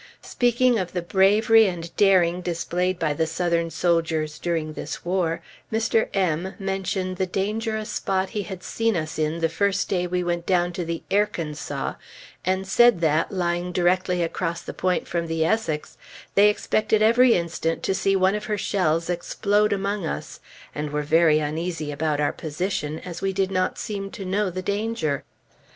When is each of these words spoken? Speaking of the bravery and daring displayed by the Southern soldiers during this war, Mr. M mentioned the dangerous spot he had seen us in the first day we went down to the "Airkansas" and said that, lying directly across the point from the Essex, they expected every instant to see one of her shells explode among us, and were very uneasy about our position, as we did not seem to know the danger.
Speaking 0.23 0.79
of 0.79 0.93
the 0.93 1.03
bravery 1.03 1.67
and 1.67 1.95
daring 1.95 2.41
displayed 2.41 2.97
by 2.97 3.13
the 3.13 3.27
Southern 3.27 3.69
soldiers 3.69 4.39
during 4.39 4.73
this 4.73 5.05
war, 5.05 5.43
Mr. 5.71 6.09
M 6.15 6.55
mentioned 6.57 7.17
the 7.17 7.27
dangerous 7.27 7.91
spot 7.91 8.31
he 8.31 8.41
had 8.41 8.63
seen 8.63 8.97
us 8.97 9.19
in 9.19 9.41
the 9.41 9.47
first 9.47 9.89
day 9.89 10.07
we 10.07 10.23
went 10.23 10.47
down 10.47 10.73
to 10.73 10.83
the 10.83 11.03
"Airkansas" 11.11 11.93
and 12.43 12.67
said 12.67 12.99
that, 13.01 13.31
lying 13.31 13.71
directly 13.71 14.23
across 14.23 14.63
the 14.63 14.73
point 14.73 15.07
from 15.07 15.27
the 15.27 15.45
Essex, 15.45 15.99
they 16.33 16.49
expected 16.49 17.03
every 17.03 17.35
instant 17.35 17.83
to 17.83 17.93
see 17.93 18.15
one 18.15 18.33
of 18.33 18.45
her 18.45 18.57
shells 18.57 19.07
explode 19.07 19.71
among 19.71 20.03
us, 20.07 20.39
and 20.73 20.89
were 20.89 21.03
very 21.03 21.37
uneasy 21.37 21.91
about 21.91 22.19
our 22.19 22.33
position, 22.33 22.97
as 23.01 23.21
we 23.21 23.31
did 23.31 23.51
not 23.51 23.77
seem 23.77 24.09
to 24.09 24.25
know 24.25 24.49
the 24.49 24.63
danger. 24.63 25.23